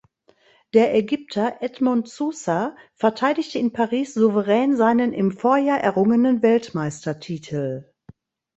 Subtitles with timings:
[0.73, 7.85] Der Ägypter Edmond Soussa verteidigte in Paris souverän seinen im Vorjahr errungenen Weltmeistertitel.